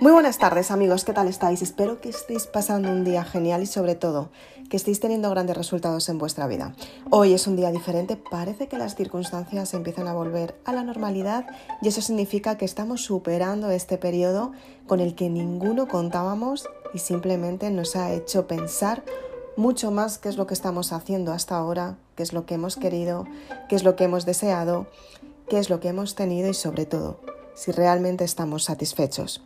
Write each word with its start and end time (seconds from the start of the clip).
Muy 0.00 0.12
buenas 0.12 0.38
tardes 0.38 0.70
amigos, 0.70 1.04
¿qué 1.04 1.12
tal 1.12 1.28
estáis? 1.28 1.60
Espero 1.60 2.00
que 2.00 2.08
estéis 2.08 2.46
pasando 2.46 2.88
un 2.88 3.04
día 3.04 3.22
genial 3.22 3.62
y 3.62 3.66
sobre 3.66 3.94
todo 3.94 4.30
que 4.70 4.78
estéis 4.78 4.98
teniendo 4.98 5.28
grandes 5.28 5.58
resultados 5.58 6.08
en 6.08 6.16
vuestra 6.16 6.46
vida. 6.46 6.74
Hoy 7.10 7.34
es 7.34 7.46
un 7.46 7.54
día 7.54 7.70
diferente, 7.70 8.16
parece 8.16 8.66
que 8.66 8.78
las 8.78 8.94
circunstancias 8.94 9.74
empiezan 9.74 10.08
a 10.08 10.14
volver 10.14 10.58
a 10.64 10.72
la 10.72 10.84
normalidad 10.84 11.44
y 11.82 11.88
eso 11.88 12.00
significa 12.00 12.56
que 12.56 12.64
estamos 12.64 13.04
superando 13.04 13.70
este 13.70 13.98
periodo 13.98 14.52
con 14.86 15.00
el 15.00 15.14
que 15.14 15.28
ninguno 15.28 15.86
contábamos 15.86 16.66
y 16.94 16.98
simplemente 17.00 17.70
nos 17.70 17.94
ha 17.94 18.10
hecho 18.10 18.46
pensar 18.46 19.02
mucho 19.58 19.90
más 19.90 20.16
qué 20.16 20.30
es 20.30 20.38
lo 20.38 20.46
que 20.46 20.54
estamos 20.54 20.94
haciendo 20.94 21.30
hasta 21.30 21.58
ahora, 21.58 21.98
qué 22.16 22.22
es 22.22 22.32
lo 22.32 22.46
que 22.46 22.54
hemos 22.54 22.76
querido, 22.76 23.26
qué 23.68 23.76
es 23.76 23.84
lo 23.84 23.96
que 23.96 24.04
hemos 24.04 24.24
deseado, 24.24 24.86
qué 25.50 25.58
es 25.58 25.68
lo 25.68 25.78
que 25.78 25.88
hemos 25.88 26.14
tenido 26.14 26.48
y 26.48 26.54
sobre 26.54 26.86
todo 26.86 27.20
si 27.54 27.70
realmente 27.70 28.24
estamos 28.24 28.64
satisfechos. 28.64 29.42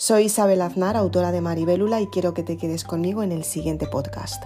Soy 0.00 0.24
Isabel 0.24 0.62
Aznar, 0.62 0.96
autora 0.96 1.30
de 1.30 1.42
Maribélula, 1.42 2.00
y 2.00 2.06
quiero 2.06 2.32
que 2.32 2.42
te 2.42 2.56
quedes 2.56 2.84
conmigo 2.84 3.22
en 3.22 3.32
el 3.32 3.44
siguiente 3.44 3.86
podcast. 3.86 4.42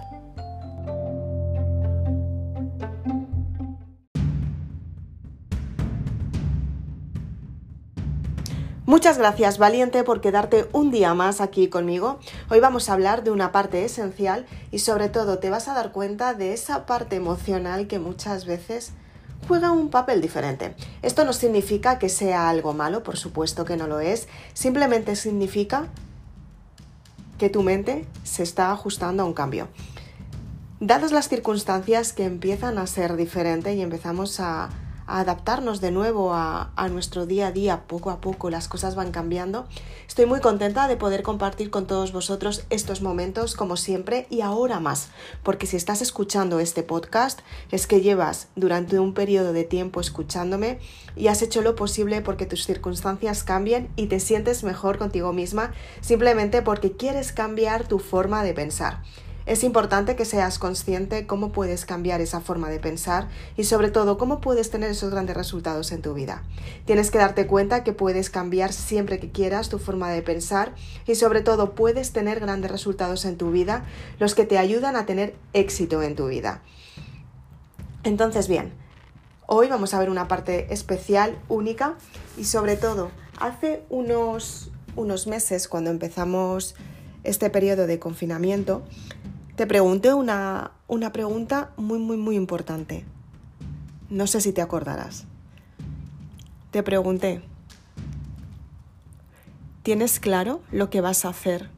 Muchas 8.85 9.17
gracias, 9.17 9.57
valiente, 9.57 10.03
por 10.03 10.19
quedarte 10.19 10.67
un 10.73 10.91
día 10.91 11.13
más 11.13 11.39
aquí 11.39 11.69
conmigo. 11.69 12.19
Hoy 12.49 12.59
vamos 12.59 12.89
a 12.89 12.93
hablar 12.93 13.23
de 13.23 13.31
una 13.31 13.53
parte 13.53 13.85
esencial 13.85 14.45
y 14.71 14.79
sobre 14.79 15.07
todo 15.07 15.39
te 15.39 15.49
vas 15.49 15.69
a 15.69 15.73
dar 15.73 15.93
cuenta 15.93 16.33
de 16.33 16.51
esa 16.51 16.85
parte 16.85 17.15
emocional 17.15 17.87
que 17.87 17.97
muchas 17.97 18.45
veces 18.45 18.91
juega 19.47 19.71
un 19.71 19.89
papel 19.89 20.21
diferente. 20.21 20.75
Esto 21.01 21.25
no 21.25 21.33
significa 21.33 21.99
que 21.99 22.09
sea 22.09 22.49
algo 22.49 22.73
malo, 22.73 23.03
por 23.03 23.17
supuesto 23.17 23.65
que 23.65 23.77
no 23.77 23.87
lo 23.87 23.99
es, 23.99 24.27
simplemente 24.53 25.15
significa 25.15 25.87
que 27.37 27.49
tu 27.49 27.63
mente 27.63 28.05
se 28.23 28.43
está 28.43 28.71
ajustando 28.71 29.23
a 29.23 29.25
un 29.25 29.33
cambio. 29.33 29.67
Dadas 30.79 31.11
las 31.11 31.29
circunstancias 31.29 32.13
que 32.13 32.25
empiezan 32.25 32.77
a 32.77 32.87
ser 32.87 33.15
diferentes 33.15 33.75
y 33.75 33.81
empezamos 33.81 34.39
a 34.39 34.69
a 35.07 35.19
adaptarnos 35.19 35.81
de 35.81 35.91
nuevo 35.91 36.33
a, 36.33 36.71
nuestro 36.89 37.25
día 37.25 37.47
a 37.47 37.51
día 37.51 37.83
poco 37.87 38.09
a 38.09 38.21
poco, 38.21 38.49
las 38.49 38.67
cosas 38.67 38.95
van 38.95 39.11
cambiando. 39.11 39.67
Estoy 40.07 40.25
muy 40.25 40.39
contenta 40.39 40.87
de 40.87 40.97
poder 40.97 41.23
compartir 41.23 41.69
con 41.69 41.87
todos 41.87 42.11
vosotros 42.11 42.65
estos 42.69 43.01
momentos 43.01 43.55
como 43.55 43.77
siempre 43.77 44.27
y 44.29 44.41
ahora 44.41 44.79
más, 44.79 45.09
porque 45.43 45.67
si 45.67 45.77
estás 45.77 46.01
escuchando 46.01 46.59
este 46.59 46.83
podcast 46.83 47.41
es 47.71 47.87
que 47.87 48.01
llevas 48.01 48.47
durante 48.55 48.99
un 48.99 49.13
periodo 49.13 49.53
de 49.53 49.63
tiempo 49.63 49.99
escuchándome 49.99 50.79
y 51.15 51.27
has 51.27 51.41
hecho 51.41 51.61
lo 51.61 51.75
posible 51.75 52.21
porque 52.21 52.45
tus 52.45 52.65
circunstancias 52.65 53.43
cambien 53.43 53.89
y 53.95 54.07
te 54.07 54.19
sientes 54.19 54.63
mejor 54.63 54.97
contigo 54.97 55.33
misma 55.33 55.73
simplemente 56.01 56.61
porque 56.61 56.93
quieres 56.93 57.31
cambiar 57.31 57.87
tu 57.87 57.99
forma 57.99 58.43
de 58.43 58.53
pensar. 58.53 59.01
Es 59.45 59.63
importante 59.63 60.15
que 60.15 60.25
seas 60.25 60.57
consciente 60.57 61.27
cómo 61.27 61.51
puedes 61.51 61.85
cambiar 61.85 62.19
esa 62.19 62.41
forma 62.41 62.69
de 62.69 62.79
pensar 62.79 63.27
y 63.55 63.65
sobre 63.65 63.91
todo 63.91 64.17
cómo 64.17 64.41
puedes 64.41 64.71
tener 64.71 64.89
esos 64.89 65.11
grandes 65.11 65.37
resultados 65.37 65.91
en 65.91 66.01
tu 66.01 66.15
vida. 66.15 66.43
Tienes 66.85 67.11
que 67.11 67.19
darte 67.19 67.45
cuenta 67.45 67.83
que 67.83 67.93
puedes 67.93 68.31
cambiar 68.31 68.73
siempre 68.73 69.19
que 69.19 69.31
quieras 69.31 69.69
tu 69.69 69.77
forma 69.77 70.09
de 70.09 70.23
pensar 70.23 70.73
y 71.05 71.13
sobre 71.13 71.41
todo 71.41 71.75
puedes 71.75 72.11
tener 72.11 72.39
grandes 72.39 72.71
resultados 72.71 73.23
en 73.25 73.37
tu 73.37 73.51
vida, 73.51 73.85
los 74.17 74.33
que 74.33 74.45
te 74.45 74.57
ayudan 74.57 74.95
a 74.95 75.05
tener 75.05 75.35
éxito 75.53 76.01
en 76.01 76.15
tu 76.15 76.27
vida. 76.27 76.63
Entonces, 78.03 78.47
bien, 78.47 78.73
hoy 79.45 79.67
vamos 79.67 79.93
a 79.93 79.99
ver 79.99 80.09
una 80.09 80.27
parte 80.27 80.73
especial, 80.73 81.39
única 81.49 81.97
y 82.35 82.45
sobre 82.45 82.77
todo, 82.77 83.11
hace 83.39 83.83
unos, 83.89 84.71
unos 84.95 85.27
meses 85.27 85.67
cuando 85.67 85.91
empezamos 85.91 86.73
este 87.25 87.49
periodo 87.49 87.87
de 87.87 87.99
confinamiento, 87.99 88.83
te 89.55 89.65
pregunté 89.67 90.13
una, 90.13 90.71
una 90.87 91.11
pregunta 91.11 91.71
muy, 91.77 91.99
muy, 91.99 92.17
muy 92.17 92.35
importante. 92.35 93.05
No 94.09 94.27
sé 94.27 94.41
si 94.41 94.51
te 94.51 94.61
acordarás. 94.61 95.25
Te 96.71 96.83
pregunté, 96.83 97.41
¿tienes 99.81 100.19
claro 100.19 100.61
lo 100.71 100.89
que 100.89 100.99
vas 100.99 101.23
a 101.23 101.29
hacer 101.29 101.69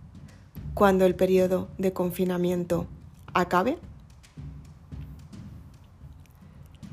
cuando 0.74 1.06
el 1.06 1.16
periodo 1.16 1.68
de 1.78 1.94
confinamiento 1.94 2.88
acabe? 3.34 3.78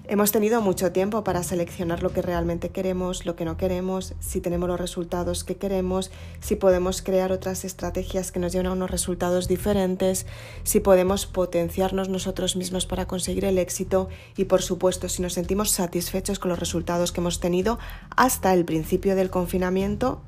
Hemos 0.07 0.33
tenido 0.33 0.61
mucho 0.61 0.93
tiempo 0.93 1.25
para 1.25 1.43
seleccionar 1.43 2.03
lo 2.03 2.13
que 2.13 2.21
realmente 2.21 2.69
queremos, 2.69 3.25
lo 3.25 3.37
que 3.37 3.47
no 3.47 3.57
queremos, 3.57 4.13
si 4.21 4.43
tenemos 4.43 4.69
los 4.69 4.79
resultados 4.79 5.45
que 5.45 5.57
queremos, 5.57 6.11
si 6.41 6.57
podemos 6.57 7.01
crear 7.01 7.33
otras 7.33 7.65
estrategias 7.65 8.31
que 8.31 8.39
nos 8.39 8.53
lleven 8.53 8.67
a 8.67 8.73
unos 8.73 8.91
resultados 8.91 9.49
diferentes, 9.49 10.27
si 10.63 10.81
podemos 10.81 11.25
potenciarnos 11.25 12.11
nosotros 12.11 12.55
mismos 12.55 12.85
para 12.85 13.07
conseguir 13.07 13.47
el 13.47 13.57
éxito 13.57 14.11
y 14.37 14.45
por 14.45 14.61
supuesto 14.61 15.09
si 15.09 15.23
nos 15.23 15.33
sentimos 15.33 15.71
satisfechos 15.71 16.39
con 16.39 16.51
los 16.51 16.59
resultados 16.59 17.11
que 17.11 17.23
hemos 17.23 17.41
tenido 17.41 17.79
hasta 18.15 18.53
el 18.53 18.67
principio 18.67 19.17
del 19.17 19.31
confinamiento 19.31 20.21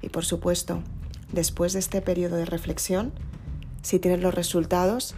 y 0.00 0.10
por 0.10 0.24
supuesto 0.24 0.80
después 1.32 1.72
de 1.72 1.80
este 1.80 2.00
periodo 2.02 2.36
de 2.36 2.44
reflexión, 2.44 3.10
si 3.82 3.98
tienes 3.98 4.20
los 4.20 4.32
resultados 4.32 5.16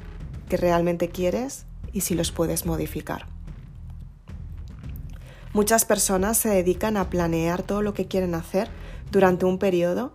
que 0.49 0.57
realmente 0.57 1.11
quieres 1.11 1.67
y 1.93 2.01
si 2.01 2.15
los 2.15 2.33
puedes 2.33 2.65
modificar. 2.65 3.36
Muchas 5.57 5.87
personas 5.87 6.37
se 6.37 6.51
dedican 6.51 6.99
a 6.99 7.09
planear 7.09 7.63
todo 7.63 7.81
lo 7.81 7.95
que 7.95 8.05
quieren 8.05 8.35
hacer 8.35 8.69
durante 9.11 9.47
un 9.47 9.57
periodo 9.57 10.13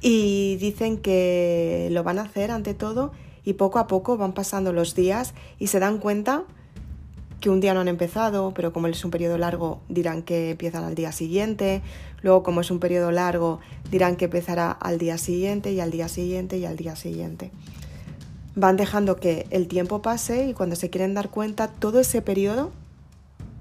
y 0.00 0.54
dicen 0.60 0.98
que 0.98 1.88
lo 1.90 2.04
van 2.04 2.20
a 2.20 2.22
hacer 2.22 2.52
ante 2.52 2.74
todo 2.74 3.10
y 3.42 3.54
poco 3.54 3.80
a 3.80 3.88
poco 3.88 4.16
van 4.16 4.34
pasando 4.34 4.72
los 4.72 4.94
días 4.94 5.34
y 5.58 5.66
se 5.66 5.80
dan 5.80 5.98
cuenta 5.98 6.44
que 7.40 7.50
un 7.50 7.58
día 7.58 7.74
no 7.74 7.80
han 7.80 7.88
empezado, 7.88 8.54
pero 8.54 8.72
como 8.72 8.86
es 8.86 9.04
un 9.04 9.10
periodo 9.10 9.36
largo 9.36 9.80
dirán 9.88 10.22
que 10.22 10.50
empiezan 10.52 10.84
al 10.84 10.94
día 10.94 11.10
siguiente, 11.10 11.82
luego 12.22 12.44
como 12.44 12.60
es 12.60 12.70
un 12.70 12.78
periodo 12.78 13.10
largo 13.10 13.58
dirán 13.90 14.14
que 14.14 14.26
empezará 14.26 14.70
al 14.70 14.98
día 14.98 15.18
siguiente 15.18 15.72
y 15.72 15.80
al 15.80 15.90
día 15.90 16.06
siguiente 16.06 16.58
y 16.58 16.66
al 16.66 16.76
día 16.76 16.94
siguiente. 16.94 17.50
Van 18.54 18.76
dejando 18.76 19.16
que 19.16 19.48
el 19.50 19.66
tiempo 19.66 20.02
pase 20.02 20.46
y 20.46 20.54
cuando 20.54 20.76
se 20.76 20.88
quieren 20.88 21.14
dar 21.14 21.30
cuenta 21.30 21.66
todo 21.66 21.98
ese 21.98 22.22
periodo 22.22 22.70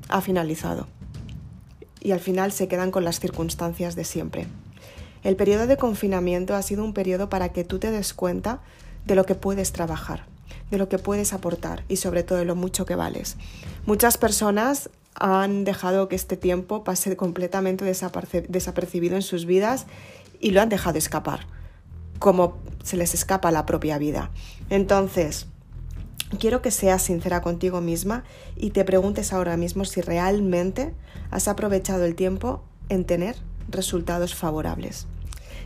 ha 0.10 0.22
finalizado 0.22 0.86
y 2.04 2.12
al 2.12 2.20
final 2.20 2.52
se 2.52 2.68
quedan 2.68 2.92
con 2.92 3.04
las 3.04 3.20
circunstancias 3.20 3.96
de 3.96 4.04
siempre. 4.04 4.48
El 5.24 5.36
periodo 5.38 5.68
de 5.68 5.78
confinamiento 5.78 6.54
ha 6.54 6.62
sido 6.62 6.84
un 6.84 6.94
periodo 6.94 7.30
para 7.30 7.50
que 7.50 7.64
tú 7.64 7.80
te 7.80 7.92
des 7.92 8.14
cuenta 8.14 8.60
de 9.06 9.16
lo 9.16 9.26
que 9.26 9.36
puedes 9.36 9.72
trabajar, 9.72 10.26
de 10.70 10.78
lo 10.78 10.90
que 10.90 11.00
puedes 11.00 11.32
aportar 11.34 11.84
y 11.88 11.96
sobre 11.96 12.24
todo 12.24 12.38
de 12.38 12.46
lo 12.46 12.56
mucho 12.56 12.86
que 12.86 12.96
vales. 12.96 13.38
Muchas 13.86 14.18
personas 14.18 14.90
han 15.16 15.64
dejado 15.64 16.10
que 16.10 16.16
este 16.16 16.36
tiempo 16.36 16.84
pase 16.84 17.16
completamente 17.16 17.86
desapercibido 17.86 19.16
en 19.16 19.22
sus 19.22 19.46
vidas 19.46 19.86
y 20.42 20.52
lo 20.52 20.62
han 20.62 20.70
dejado 20.70 20.98
escapar, 20.98 21.48
como 22.20 22.58
se 22.84 22.98
les 22.98 23.14
escapa 23.14 23.52
la 23.52 23.66
propia 23.66 23.98
vida. 23.98 24.30
Entonces, 24.70 25.48
quiero 26.38 26.62
que 26.62 26.72
seas 26.72 27.02
sincera 27.02 27.42
contigo 27.42 27.82
misma 27.82 28.24
y 28.56 28.72
te 28.72 28.86
preguntes 28.86 29.34
ahora 29.34 29.58
mismo 29.58 29.86
si 29.86 30.02
realmente 30.02 30.94
has 31.32 31.48
aprovechado 31.48 32.06
el 32.06 32.16
tiempo 32.16 32.64
en 32.90 33.06
tener 33.06 33.36
resultados 33.70 34.36
favorables. 34.36 35.08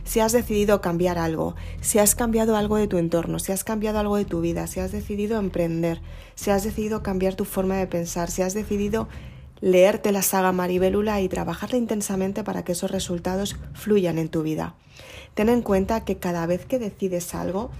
Si 0.04 0.20
has 0.20 0.32
decidido 0.32 0.80
cambiar 0.80 1.18
algo, 1.18 1.54
si 1.80 1.98
has 1.98 2.14
cambiado 2.14 2.56
algo 2.56 2.76
de 2.76 2.86
tu 2.86 2.98
entorno, 2.98 3.38
si 3.38 3.52
has 3.52 3.64
cambiado 3.64 3.98
algo 3.98 4.16
de 4.16 4.24
tu 4.24 4.40
vida, 4.40 4.66
si 4.66 4.80
has 4.80 4.92
decidido 4.92 5.38
emprender, 5.38 6.00
si 6.34 6.50
has 6.50 6.64
decidido 6.64 7.02
cambiar 7.02 7.34
tu 7.34 7.44
forma 7.44 7.76
de 7.76 7.86
pensar, 7.86 8.30
si 8.30 8.42
has 8.42 8.54
decidido 8.54 9.08
leerte 9.60 10.12
la 10.12 10.22
saga 10.22 10.52
Maribélula 10.52 11.20
y 11.20 11.28
trabajarla 11.28 11.78
intensamente 11.78 12.44
para 12.44 12.64
que 12.64 12.72
esos 12.72 12.90
resultados 12.90 13.56
fluyan 13.74 14.18
en 14.18 14.28
tu 14.28 14.42
vida. 14.42 14.74
Ten 15.34 15.48
en 15.48 15.62
cuenta 15.62 16.04
que 16.04 16.16
cada 16.16 16.46
vez 16.46 16.64
que 16.64 16.78
decides 16.78 17.34
algo 17.34 17.70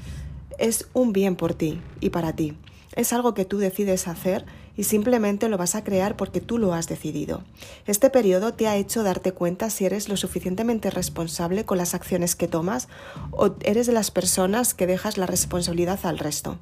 es 0.58 0.88
un 0.92 1.12
bien 1.12 1.36
por 1.36 1.54
ti 1.54 1.80
y 2.00 2.10
para 2.10 2.34
ti. 2.34 2.56
Es 2.98 3.12
algo 3.12 3.32
que 3.32 3.44
tú 3.44 3.58
decides 3.58 4.08
hacer 4.08 4.44
y 4.76 4.82
simplemente 4.82 5.48
lo 5.48 5.56
vas 5.56 5.76
a 5.76 5.84
crear 5.84 6.16
porque 6.16 6.40
tú 6.40 6.58
lo 6.58 6.74
has 6.74 6.88
decidido. 6.88 7.44
Este 7.86 8.10
periodo 8.10 8.54
te 8.54 8.66
ha 8.66 8.76
hecho 8.76 9.04
darte 9.04 9.30
cuenta 9.30 9.70
si 9.70 9.84
eres 9.86 10.08
lo 10.08 10.16
suficientemente 10.16 10.90
responsable 10.90 11.64
con 11.64 11.78
las 11.78 11.94
acciones 11.94 12.34
que 12.34 12.48
tomas 12.48 12.88
o 13.30 13.54
eres 13.60 13.86
de 13.86 13.92
las 13.92 14.10
personas 14.10 14.74
que 14.74 14.88
dejas 14.88 15.16
la 15.16 15.26
responsabilidad 15.26 16.00
al 16.02 16.18
resto. 16.18 16.58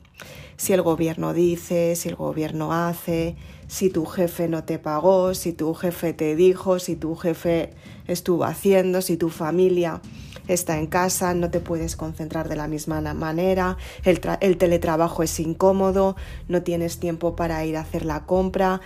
Si 0.59 0.75
el 0.75 0.83
gobierno 0.83 1.33
dice, 1.33 1.97
si 1.97 2.11
el 2.11 2.17
gobierno 2.17 2.71
hace, 2.75 3.35
si 3.67 3.89
tu 3.89 4.05
jefe 4.05 4.47
no 4.47 4.63
te 4.63 4.79
pagó, 4.79 5.33
si 5.33 5.55
tu 5.55 5.73
jefe 5.73 6.13
te 6.13 6.37
dijo, 6.37 6.79
si 6.79 6.97
tu 6.97 7.17
jefe 7.17 7.73
estuvo 8.09 8.45
haciendo, 8.45 9.01
si 9.01 9.17
tu 9.17 9.31
familia 9.31 10.03
está 10.49 10.79
en 10.79 10.87
casa, 10.87 11.35
no 11.35 11.51
te 11.51 11.61
puedes 11.61 11.97
concentrar 11.97 12.49
de 12.49 12.57
la 12.57 12.69
misma 12.69 13.01
manera, 13.15 13.77
el, 14.05 14.21
teletrabajo 14.59 15.23
es 15.23 15.39
incómodo, 15.41 16.17
no 16.49 16.63
tienes 16.63 16.99
tiempo 16.99 17.37
para 17.37 17.65
ir 17.65 17.77
a 17.77 17.81
hacer 17.81 18.05
la 18.05 18.25
compra, 18.25 18.81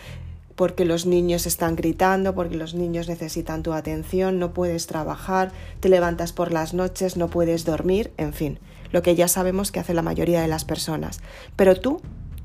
porque 0.57 0.85
los 0.85 1.07
niños 1.07 1.47
están 1.47 1.77
gritando, 1.77 2.35
porque 2.35 2.57
los 2.57 2.75
niños 2.75 3.09
necesitan 3.09 3.63
tu 3.63 3.73
atención, 3.73 4.39
no 4.39 4.53
puedes 4.53 4.87
trabajar, 4.87 5.53
te 5.81 5.89
levantas 5.89 6.33
por 6.33 6.53
las 6.53 6.75
noches, 6.75 7.17
no 7.17 7.29
puedes 7.29 7.65
dormir, 7.65 8.13
en 8.19 8.35
fin, 8.35 8.59
lo 8.93 9.03
que 9.03 9.15
ya 9.15 9.29
sabemos 9.29 9.73
que 9.73 9.81
hace 9.81 9.95
la 9.95 10.03
mayoría 10.03 10.43
de 10.43 10.49
las 10.49 10.65
personas. 10.65 11.21
Pero 11.57 11.81
tú, 11.81 12.03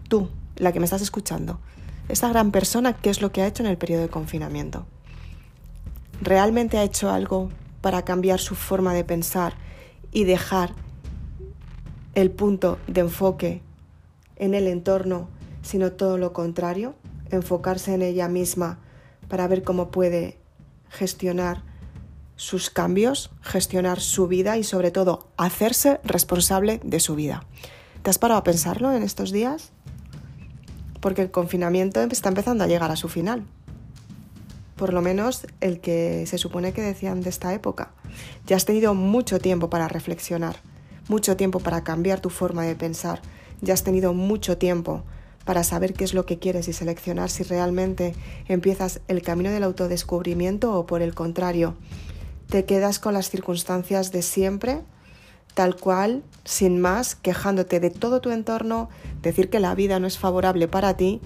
tú, 0.07 0.29
la 0.55 0.71
que 0.71 0.79
me 0.79 0.85
estás 0.85 1.01
escuchando, 1.01 1.59
esta 2.07 2.29
gran 2.29 2.51
persona, 2.51 2.93
¿qué 2.93 3.09
es 3.09 3.21
lo 3.21 3.31
que 3.31 3.41
ha 3.41 3.47
hecho 3.47 3.63
en 3.63 3.69
el 3.69 3.77
periodo 3.77 4.03
de 4.03 4.09
confinamiento? 4.09 4.85
¿Realmente 6.21 6.77
ha 6.77 6.83
hecho 6.83 7.09
algo 7.09 7.49
para 7.85 8.01
cambiar 8.01 8.39
su 8.39 8.55
forma 8.55 8.95
de 8.95 9.03
pensar 9.03 9.53
y 10.11 10.23
dejar 10.23 10.73
el 12.15 12.31
punto 12.31 12.79
de 12.87 13.01
enfoque 13.01 13.61
en 14.37 14.55
el 14.55 14.65
entorno, 14.65 15.29
sino 15.61 15.91
todo 15.91 16.17
lo 16.17 16.33
contrario? 16.33 16.95
Enfocarse 17.29 17.93
en 17.93 18.01
ella 18.01 18.27
misma 18.27 18.79
para 19.27 19.47
ver 19.47 19.61
cómo 19.61 19.91
puede 19.91 20.39
gestionar 20.89 21.61
sus 22.35 22.71
cambios, 22.71 23.29
gestionar 23.41 23.99
su 23.99 24.27
vida 24.27 24.57
y 24.57 24.63
sobre 24.63 24.89
todo 24.89 25.27
hacerse 25.37 25.99
responsable 26.03 26.81
de 26.83 26.99
su 26.99 27.13
vida. 27.13 27.45
¿Te 28.01 28.09
has 28.09 28.17
parado 28.17 28.39
a 28.39 28.43
pensarlo 28.43 28.93
en 28.93 29.03
estos 29.03 29.31
días? 29.31 29.73
porque 31.05 31.21
el 31.21 31.29
confinamiento 31.29 32.01
está 32.01 32.29
empezando 32.29 32.63
a 32.63 32.67
llegar 32.67 32.89
a 32.89 32.95
su 32.95 33.09
final. 33.09 33.45
Por 34.75 34.93
lo 34.93 35.01
menos 35.01 35.47
el 35.61 35.79
que 35.79 36.25
se 36.27 36.37
supone 36.37 36.73
que 36.73 36.81
decían 36.81 37.21
de 37.21 37.29
esta 37.29 37.53
época. 37.53 37.91
Ya 38.45 38.55
has 38.55 38.65
tenido 38.65 38.93
mucho 38.93 39.39
tiempo 39.39 39.69
para 39.69 39.87
reflexionar, 39.87 40.57
mucho 41.07 41.37
tiempo 41.37 41.59
para 41.59 41.83
cambiar 41.83 42.19
tu 42.19 42.29
forma 42.29 42.63
de 42.63 42.75
pensar, 42.75 43.21
ya 43.61 43.73
has 43.73 43.83
tenido 43.83 44.13
mucho 44.13 44.57
tiempo 44.57 45.03
para 45.45 45.63
saber 45.63 45.93
qué 45.93 46.03
es 46.03 46.13
lo 46.13 46.25
que 46.25 46.39
quieres 46.39 46.67
y 46.67 46.73
seleccionar 46.73 47.29
si 47.29 47.43
realmente 47.43 48.15
empiezas 48.47 49.01
el 49.07 49.21
camino 49.21 49.51
del 49.51 49.63
autodescubrimiento 49.63 50.73
o 50.73 50.85
por 50.85 51.01
el 51.01 51.13
contrario, 51.13 51.75
te 52.49 52.65
quedas 52.65 52.99
con 52.99 53.13
las 53.13 53.29
circunstancias 53.29 54.11
de 54.11 54.21
siempre 54.21 54.81
tal 55.55 55.77
cual, 55.77 56.21
sin 56.43 56.79
más, 56.79 57.15
quejándote 57.15 57.79
de 57.79 57.89
todo 57.89 58.21
tu 58.21 58.29
entorno, 58.29 58.89
decir 59.21 59.49
que 59.49 59.59
la 59.59 59.73
vida 59.73 59.99
no 59.99 60.05
es 60.05 60.19
favorable 60.19 60.67
para 60.67 60.97
ti 60.97 61.21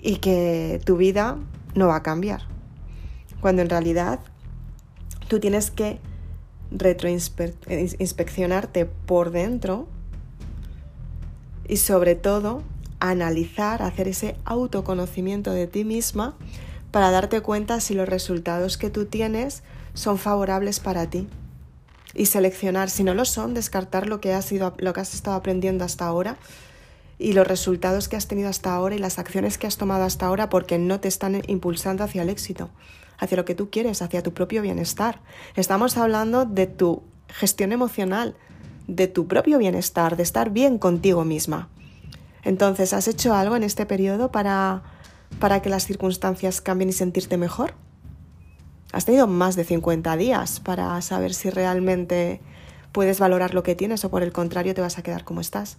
y 0.00 0.16
que 0.16 0.80
tu 0.84 0.96
vida 0.96 1.36
no 1.74 1.88
va 1.88 1.96
a 1.96 2.02
cambiar. 2.02 2.51
Cuando 3.42 3.60
en 3.60 3.68
realidad 3.68 4.20
tú 5.28 5.38
tienes 5.40 5.70
que 5.72 5.98
retroinspeccionarte 6.70 8.86
por 8.86 9.32
dentro 9.32 9.88
y 11.68 11.76
sobre 11.76 12.14
todo 12.14 12.62
analizar, 13.00 13.82
hacer 13.82 14.08
ese 14.08 14.36
autoconocimiento 14.44 15.52
de 15.52 15.66
ti 15.66 15.84
misma 15.84 16.34
para 16.92 17.10
darte 17.10 17.40
cuenta 17.40 17.80
si 17.80 17.94
los 17.94 18.08
resultados 18.08 18.78
que 18.78 18.90
tú 18.90 19.06
tienes 19.06 19.64
son 19.92 20.18
favorables 20.18 20.78
para 20.78 21.10
ti. 21.10 21.26
Y 22.14 22.26
seleccionar, 22.26 22.90
si 22.90 23.02
no 23.02 23.14
lo 23.14 23.24
son, 23.24 23.54
descartar 23.54 24.06
lo 24.06 24.20
que 24.20 24.34
has, 24.34 24.44
sido, 24.44 24.74
lo 24.78 24.92
que 24.92 25.00
has 25.00 25.14
estado 25.14 25.36
aprendiendo 25.36 25.84
hasta 25.84 26.06
ahora 26.06 26.36
y 27.22 27.32
los 27.32 27.46
resultados 27.46 28.08
que 28.08 28.16
has 28.16 28.26
tenido 28.26 28.48
hasta 28.48 28.74
ahora 28.74 28.94
y 28.94 28.98
las 28.98 29.18
acciones 29.18 29.56
que 29.56 29.66
has 29.66 29.76
tomado 29.76 30.04
hasta 30.04 30.26
ahora 30.26 30.48
porque 30.48 30.78
no 30.78 31.00
te 31.00 31.08
están 31.08 31.40
impulsando 31.46 32.02
hacia 32.04 32.22
el 32.22 32.28
éxito, 32.28 32.70
hacia 33.18 33.36
lo 33.36 33.44
que 33.44 33.54
tú 33.54 33.70
quieres, 33.70 34.02
hacia 34.02 34.22
tu 34.22 34.34
propio 34.34 34.60
bienestar. 34.60 35.20
Estamos 35.54 35.96
hablando 35.96 36.44
de 36.44 36.66
tu 36.66 37.02
gestión 37.28 37.72
emocional, 37.72 38.36
de 38.88 39.06
tu 39.06 39.28
propio 39.28 39.58
bienestar, 39.58 40.16
de 40.16 40.24
estar 40.24 40.50
bien 40.50 40.78
contigo 40.78 41.24
misma. 41.24 41.68
Entonces, 42.42 42.92
¿has 42.92 43.06
hecho 43.06 43.34
algo 43.34 43.54
en 43.54 43.62
este 43.62 43.86
periodo 43.86 44.32
para, 44.32 44.82
para 45.38 45.62
que 45.62 45.70
las 45.70 45.86
circunstancias 45.86 46.60
cambien 46.60 46.88
y 46.88 46.92
sentirte 46.92 47.36
mejor? 47.36 47.74
Has 48.92 49.04
tenido 49.04 49.28
más 49.28 49.54
de 49.54 49.64
50 49.64 50.16
días 50.16 50.58
para 50.58 51.00
saber 51.00 51.32
si 51.32 51.50
realmente 51.50 52.40
puedes 52.90 53.20
valorar 53.20 53.54
lo 53.54 53.62
que 53.62 53.74
tienes 53.74 54.04
o 54.04 54.10
por 54.10 54.22
el 54.22 54.32
contrario 54.32 54.74
te 54.74 54.82
vas 54.82 54.98
a 54.98 55.02
quedar 55.02 55.24
como 55.24 55.40
estás. 55.40 55.78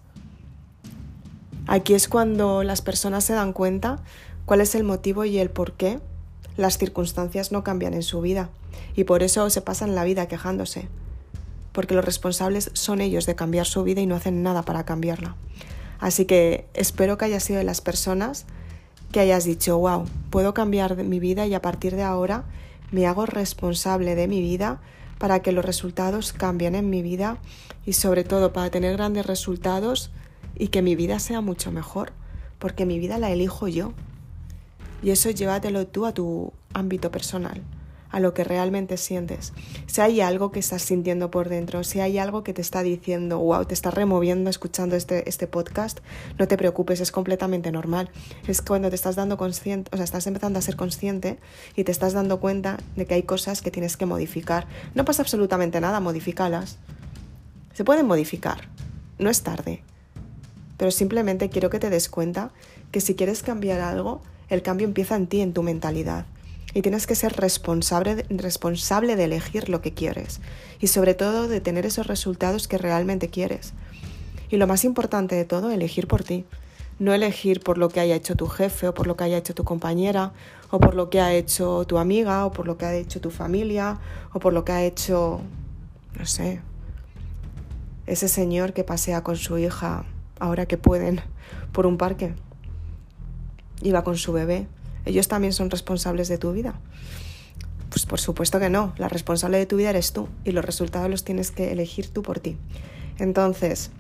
Aquí 1.67 1.93
es 1.93 2.07
cuando 2.07 2.63
las 2.63 2.81
personas 2.81 3.23
se 3.23 3.33
dan 3.33 3.53
cuenta 3.53 3.99
cuál 4.45 4.61
es 4.61 4.75
el 4.75 4.83
motivo 4.83 5.25
y 5.25 5.37
el 5.37 5.49
por 5.49 5.73
qué 5.73 5.99
las 6.57 6.77
circunstancias 6.77 7.51
no 7.51 7.63
cambian 7.63 7.93
en 7.93 8.03
su 8.03 8.21
vida 8.21 8.49
y 8.95 9.05
por 9.05 9.23
eso 9.23 9.49
se 9.49 9.61
pasan 9.61 9.95
la 9.95 10.03
vida 10.03 10.27
quejándose, 10.27 10.87
porque 11.71 11.95
los 11.95 12.05
responsables 12.05 12.69
son 12.73 13.01
ellos 13.01 13.25
de 13.25 13.35
cambiar 13.35 13.65
su 13.65 13.83
vida 13.83 14.01
y 14.01 14.05
no 14.05 14.15
hacen 14.15 14.43
nada 14.43 14.63
para 14.63 14.83
cambiarla. 14.85 15.35
Así 15.99 16.25
que 16.25 16.67
espero 16.73 17.17
que 17.17 17.25
hayas 17.25 17.43
sido 17.43 17.59
de 17.59 17.65
las 17.65 17.81
personas 17.81 18.45
que 19.11 19.21
hayas 19.21 19.45
dicho, 19.45 19.77
wow, 19.77 20.05
puedo 20.31 20.53
cambiar 20.53 20.97
mi 21.03 21.19
vida 21.19 21.45
y 21.45 21.53
a 21.53 21.61
partir 21.61 21.95
de 21.95 22.03
ahora 22.03 22.43
me 22.91 23.07
hago 23.07 23.25
responsable 23.25 24.15
de 24.15 24.27
mi 24.27 24.41
vida 24.41 24.81
para 25.17 25.39
que 25.41 25.53
los 25.53 25.63
resultados 25.63 26.33
cambien 26.33 26.75
en 26.75 26.89
mi 26.89 27.01
vida 27.01 27.37
y 27.85 27.93
sobre 27.93 28.23
todo 28.23 28.51
para 28.51 28.69
tener 28.69 28.97
grandes 28.97 29.25
resultados 29.25 30.11
y 30.55 30.67
que 30.67 30.81
mi 30.81 30.95
vida 30.95 31.19
sea 31.19 31.41
mucho 31.41 31.71
mejor, 31.71 32.13
porque 32.59 32.85
mi 32.85 32.99
vida 32.99 33.17
la 33.17 33.31
elijo 33.31 33.67
yo. 33.67 33.93
Y 35.01 35.11
eso 35.11 35.29
llévatelo 35.29 35.87
tú 35.87 36.05
a 36.05 36.13
tu 36.13 36.53
ámbito 36.73 37.11
personal 37.11 37.61
a 38.13 38.19
lo 38.19 38.33
que 38.33 38.43
realmente 38.43 38.95
sientes. 38.95 39.53
Si 39.87 39.99
hay 39.99 40.21
algo 40.21 40.51
que 40.51 40.59
estás 40.59 40.83
sintiendo 40.83 41.31
por 41.31 41.49
dentro, 41.49 41.83
si 41.83 41.99
hay 41.99 42.19
algo 42.19 42.43
que 42.43 42.53
te 42.53 42.61
está 42.61 42.83
diciendo, 42.83 43.39
wow, 43.39 43.65
te 43.65 43.73
está 43.73 43.89
removiendo 43.89 44.51
escuchando 44.51 44.95
este, 44.95 45.27
este 45.27 45.47
podcast, 45.47 45.99
no 46.37 46.47
te 46.47 46.55
preocupes, 46.55 47.01
es 47.01 47.11
completamente 47.11 47.71
normal. 47.71 48.11
Es 48.47 48.61
cuando 48.61 48.89
te 48.89 48.95
estás 48.95 49.15
dando 49.15 49.35
consciente, 49.35 49.89
o 49.91 49.97
sea, 49.97 50.03
estás 50.03 50.27
empezando 50.27 50.59
a 50.59 50.61
ser 50.61 50.75
consciente 50.75 51.39
y 51.75 51.85
te 51.85 51.91
estás 51.91 52.13
dando 52.13 52.39
cuenta 52.39 52.77
de 52.95 53.07
que 53.07 53.15
hay 53.15 53.23
cosas 53.23 53.63
que 53.63 53.71
tienes 53.71 53.97
que 53.97 54.05
modificar. 54.05 54.67
No 54.93 55.05
pasa 55.05 55.23
absolutamente 55.23 55.81
nada, 55.81 55.99
modifícalas. 55.99 56.77
Se 57.73 57.83
pueden 57.83 58.05
modificar, 58.05 58.69
no 59.17 59.31
es 59.31 59.41
tarde. 59.41 59.83
Pero 60.77 60.91
simplemente 60.91 61.49
quiero 61.49 61.69
que 61.69 61.79
te 61.79 61.89
des 61.89 62.09
cuenta 62.09 62.51
que 62.91 63.01
si 63.01 63.15
quieres 63.15 63.43
cambiar 63.43 63.81
algo, 63.81 64.21
el 64.49 64.61
cambio 64.61 64.87
empieza 64.87 65.15
en 65.15 65.27
ti, 65.27 65.41
en 65.41 65.53
tu 65.53 65.63
mentalidad 65.63 66.25
y 66.73 66.81
tienes 66.81 67.05
que 67.05 67.15
ser 67.15 67.33
responsable, 67.33 68.25
responsable 68.29 69.15
de 69.15 69.25
elegir 69.25 69.69
lo 69.69 69.81
que 69.81 69.93
quieres 69.93 70.41
y 70.79 70.87
sobre 70.87 71.13
todo 71.13 71.47
de 71.47 71.61
tener 71.61 71.85
esos 71.85 72.07
resultados 72.07 72.67
que 72.67 72.77
realmente 72.77 73.29
quieres. 73.29 73.73
Y 74.49 74.57
lo 74.57 74.67
más 74.67 74.83
importante 74.83 75.35
de 75.35 75.45
todo, 75.45 75.71
elegir 75.71 76.07
por 76.07 76.23
ti. 76.23 76.45
No 76.99 77.13
elegir 77.13 77.61
por 77.61 77.79
lo 77.79 77.89
que 77.89 77.99
haya 77.99 78.15
hecho 78.15 78.35
tu 78.35 78.47
jefe 78.47 78.87
o 78.87 78.93
por 78.93 79.07
lo 79.07 79.17
que 79.17 79.23
haya 79.23 79.37
hecho 79.37 79.55
tu 79.55 79.63
compañera 79.63 80.31
o 80.69 80.79
por 80.79 80.93
lo 80.93 81.09
que 81.09 81.19
ha 81.19 81.33
hecho 81.33 81.85
tu 81.85 81.97
amiga 81.97 82.45
o 82.45 82.51
por 82.51 82.67
lo 82.67 82.77
que 82.77 82.85
ha 82.85 82.93
hecho 82.93 83.19
tu 83.19 83.31
familia 83.31 83.99
o 84.31 84.39
por 84.39 84.53
lo 84.53 84.63
que 84.63 84.73
ha 84.73 84.83
hecho, 84.83 85.41
no 86.17 86.25
sé, 86.25 86.61
ese 88.05 88.27
señor 88.27 88.73
que 88.73 88.83
pasea 88.83 89.23
con 89.23 89.37
su 89.37 89.57
hija 89.57 90.05
ahora 90.39 90.65
que 90.65 90.77
pueden 90.77 91.21
por 91.71 91.85
un 91.85 91.97
parque. 91.97 92.33
Iba 93.81 94.03
con 94.03 94.17
su 94.17 94.33
bebé 94.33 94.67
ellos 95.05 95.27
también 95.27 95.53
son 95.53 95.69
responsables 95.69 96.27
de 96.27 96.37
tu 96.37 96.51
vida. 96.53 96.79
Pues 97.89 98.05
por 98.05 98.19
supuesto 98.19 98.59
que 98.59 98.69
no, 98.69 98.93
la 98.97 99.09
responsable 99.09 99.57
de 99.57 99.65
tu 99.65 99.77
vida 99.77 99.89
eres 99.89 100.13
tú 100.13 100.27
y 100.43 100.51
los 100.51 100.65
resultados 100.65 101.09
los 101.09 101.23
tienes 101.23 101.51
que 101.51 101.71
elegir 101.71 102.09
tú 102.09 102.23
por 102.23 102.39
ti. 102.39 102.57
Entonces, 103.19 103.91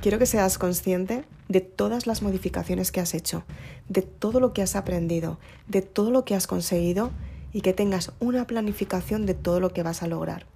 quiero 0.00 0.18
que 0.18 0.26
seas 0.26 0.58
consciente 0.58 1.24
de 1.48 1.60
todas 1.60 2.06
las 2.06 2.22
modificaciones 2.22 2.92
que 2.92 3.00
has 3.00 3.14
hecho, 3.14 3.44
de 3.88 4.02
todo 4.02 4.38
lo 4.40 4.52
que 4.52 4.62
has 4.62 4.76
aprendido, 4.76 5.38
de 5.66 5.82
todo 5.82 6.10
lo 6.10 6.24
que 6.24 6.34
has 6.34 6.46
conseguido 6.46 7.10
y 7.52 7.62
que 7.62 7.72
tengas 7.72 8.12
una 8.20 8.46
planificación 8.46 9.26
de 9.26 9.34
todo 9.34 9.58
lo 9.58 9.72
que 9.72 9.82
vas 9.82 10.02
a 10.02 10.06
lograr. 10.06 10.46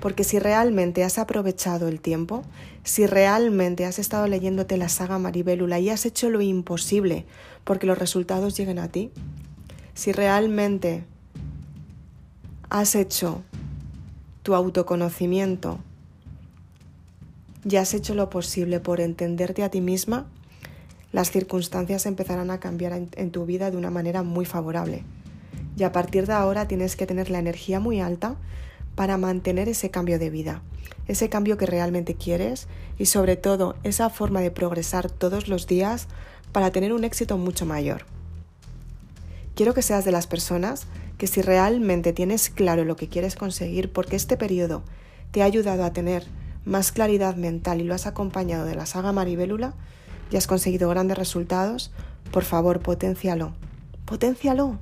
Porque 0.00 0.24
si 0.24 0.38
realmente 0.38 1.04
has 1.04 1.18
aprovechado 1.18 1.88
el 1.88 2.00
tiempo, 2.00 2.42
si 2.84 3.06
realmente 3.06 3.84
has 3.84 3.98
estado 3.98 4.26
leyéndote 4.26 4.76
la 4.76 4.88
saga 4.88 5.18
Maribélula 5.18 5.78
y 5.78 5.90
has 5.90 6.06
hecho 6.06 6.30
lo 6.30 6.40
imposible 6.40 7.26
porque 7.64 7.86
los 7.86 7.98
resultados 7.98 8.56
lleguen 8.56 8.78
a 8.78 8.88
ti, 8.88 9.10
si 9.94 10.12
realmente 10.12 11.04
has 12.70 12.94
hecho 12.94 13.42
tu 14.42 14.54
autoconocimiento 14.54 15.78
y 17.64 17.76
has 17.76 17.92
hecho 17.92 18.14
lo 18.14 18.30
posible 18.30 18.80
por 18.80 19.00
entenderte 19.00 19.62
a 19.62 19.68
ti 19.68 19.80
misma, 19.80 20.26
las 21.12 21.30
circunstancias 21.30 22.06
empezarán 22.06 22.50
a 22.50 22.60
cambiar 22.60 22.92
en, 22.92 23.30
tu 23.30 23.44
vida 23.44 23.70
de 23.70 23.76
una 23.76 23.90
manera 23.90 24.22
muy 24.22 24.44
favorable. 24.44 25.02
Y 25.76 25.82
a 25.82 25.92
partir 25.92 26.26
de 26.26 26.32
ahora 26.32 26.68
tienes 26.68 26.96
que 26.96 27.06
tener 27.06 27.30
la 27.30 27.38
energía 27.38 27.80
muy 27.80 28.00
alta 28.00 28.36
para 29.00 29.16
mantener 29.16 29.66
ese 29.70 29.90
cambio 29.90 30.18
de 30.18 30.28
vida, 30.28 30.60
ese 31.08 31.30
cambio 31.30 31.56
que 31.56 31.64
realmente 31.64 32.16
quieres 32.16 32.68
y 32.98 33.06
sobre 33.06 33.36
todo 33.36 33.76
esa 33.82 34.10
forma 34.10 34.42
de 34.42 34.50
progresar 34.50 35.10
todos 35.10 35.48
los 35.48 35.66
días 35.66 36.06
para 36.52 36.70
tener 36.70 36.92
un 36.92 37.04
éxito 37.04 37.38
mucho 37.38 37.64
mayor. 37.64 38.04
Quiero 39.54 39.72
que 39.72 39.80
seas 39.80 40.04
de 40.04 40.12
las 40.12 40.26
personas 40.26 40.86
que 41.16 41.28
si 41.28 41.40
realmente 41.40 42.12
tienes 42.12 42.50
claro 42.50 42.84
lo 42.84 42.96
que 42.96 43.08
quieres 43.08 43.36
conseguir, 43.36 43.90
porque 43.90 44.16
este 44.16 44.36
periodo 44.36 44.82
te 45.30 45.40
ha 45.40 45.46
ayudado 45.46 45.84
a 45.84 45.94
tener 45.94 46.26
más 46.66 46.92
claridad 46.92 47.36
mental 47.36 47.80
y 47.80 47.84
lo 47.84 47.94
has 47.94 48.06
acompañado 48.06 48.66
de 48.66 48.74
la 48.74 48.84
saga 48.84 49.12
Maribélula 49.12 49.72
y 50.30 50.36
has 50.36 50.46
conseguido 50.46 50.90
grandes 50.90 51.16
resultados, 51.16 51.90
por 52.32 52.44
favor, 52.44 52.80
potencialo. 52.80 53.54
Potencialo 54.04 54.78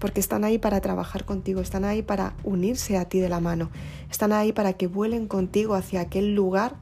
porque 0.00 0.18
están 0.18 0.42
ahí 0.42 0.58
para 0.58 0.80
trabajar 0.80 1.24
contigo, 1.24 1.60
están 1.60 1.84
ahí 1.84 2.02
para 2.02 2.34
unirse 2.42 2.96
a 2.96 3.04
ti 3.04 3.20
de 3.20 3.28
la 3.28 3.38
mano, 3.38 3.70
están 4.10 4.32
ahí 4.32 4.52
para 4.52 4.72
que 4.72 4.88
vuelen 4.88 5.28
contigo 5.28 5.74
hacia 5.74 6.00
aquel 6.00 6.34
lugar 6.34 6.74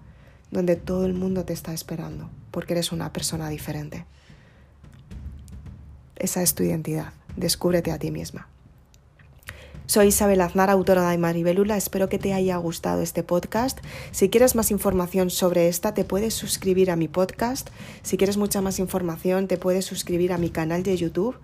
donde 0.51 0.77
todo 0.77 1.05
el 1.05 1.13
mundo 1.13 1.45
te 1.45 1.53
está 1.53 1.75
esperando, 1.75 2.31
porque 2.51 2.73
eres 2.73 2.93
una 2.93 3.13
persona 3.13 3.51
diferente. 3.51 4.07
Esa 6.17 6.43
es 6.43 6.55
tu 6.55 6.63
identidad, 6.63 7.13
descúbrete 7.37 7.93
a 7.93 7.99
ti 7.99 8.11
misma. 8.11 8.49
Soy 9.87 10.09
Isabel 10.09 10.43
Aznar, 10.43 10.69
autora 10.69 11.09
de 11.09 11.17
Maribelula. 11.17 11.75
Espero 11.79 12.11
que 12.11 12.19
te 12.19 12.35
haya 12.35 12.59
gustado 12.59 13.01
este 13.01 13.23
podcast. 13.23 13.79
Si 14.11 14.29
quieres 14.29 14.55
más 14.55 14.71
información 14.71 15.31
sobre 15.31 15.67
esta, 15.69 15.95
te 15.95 16.05
puedes 16.05 16.35
suscribir 16.35 16.91
a 16.91 16.97
mi 16.97 17.09
podcast. 17.09 17.71
Si 18.03 18.19
quieres 18.19 18.37
mucha 18.37 18.61
más 18.61 18.81
información, 18.81 19.49
te 19.49 19.57
puedes 19.57 19.87
suscribir 19.87 20.35
a 20.35 20.39
mi 20.39 20.51
canal 20.51 20.83
de 20.83 20.95
YouTube. 20.95 21.37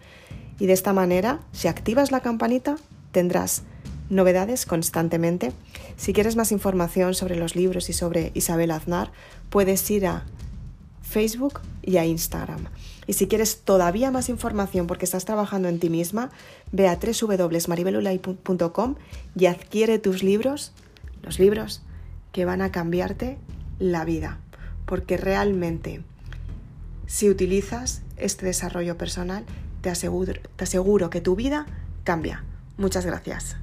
Y 0.58 0.66
de 0.66 0.73
esta 0.73 0.92
manera, 0.92 1.40
si 1.52 1.68
activas 1.68 2.12
la 2.12 2.20
campanita, 2.20 2.76
tendrás 3.12 3.62
novedades 4.11 4.66
constantemente. 4.66 5.52
Si 5.96 6.12
quieres 6.12 6.37
más 6.37 6.52
información 6.52 7.14
sobre 7.14 7.37
los 7.37 7.56
libros 7.56 7.88
y 7.88 7.92
sobre 7.92 8.30
Isabel 8.34 8.70
Aznar, 8.70 9.11
puedes 9.50 9.90
ir 9.90 10.06
a 10.06 10.25
Facebook 11.02 11.61
y 11.82 11.96
a 11.96 12.04
Instagram. 12.04 12.66
Y 13.06 13.12
si 13.14 13.28
quieres 13.28 13.61
todavía 13.61 14.11
más 14.11 14.28
información 14.28 14.87
porque 14.87 15.04
estás 15.04 15.25
trabajando 15.25 15.68
en 15.68 15.78
ti 15.78 15.90
misma, 15.90 16.30
ve 16.73 16.88
a 16.88 16.99
www.maribelulay.com 16.99 18.94
y 19.37 19.46
adquiere 19.46 19.99
tus 19.99 20.23
libros, 20.23 20.73
los 21.23 21.38
libros 21.38 21.82
que 22.32 22.44
van 22.44 22.62
a 22.62 22.73
cambiarte 22.73 23.38
la 23.78 24.04
vida. 24.04 24.38
Porque 24.87 25.16
realmente, 25.16 26.02
si 27.06 27.30
utilizas 27.30 28.02
este 28.16 28.46
desarrollo 28.46 28.96
personal, 28.96 29.44
te 29.85 29.91
aseguro, 29.91 30.33
te 30.57 30.64
aseguro 30.64 31.11
que 31.11 31.21
tu 31.21 31.37
vida 31.37 31.67
cambia. 32.05 32.43
Muchas 32.79 33.05
gracias. 33.05 33.59